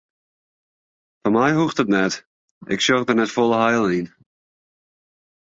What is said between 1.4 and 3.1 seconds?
hoecht it net, ik sjoch